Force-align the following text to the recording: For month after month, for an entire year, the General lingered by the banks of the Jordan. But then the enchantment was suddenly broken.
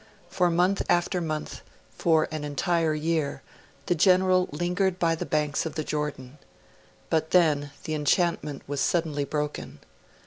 For 0.29 0.49
month 0.49 0.81
after 0.89 1.21
month, 1.21 1.61
for 1.95 2.27
an 2.31 2.43
entire 2.43 2.95
year, 2.95 3.43
the 3.85 3.93
General 3.93 4.49
lingered 4.51 4.97
by 4.97 5.13
the 5.13 5.27
banks 5.27 5.63
of 5.63 5.75
the 5.75 5.83
Jordan. 5.83 6.39
But 7.11 7.29
then 7.29 7.69
the 7.83 7.93
enchantment 7.93 8.63
was 8.67 8.81
suddenly 8.81 9.25
broken. 9.25 9.77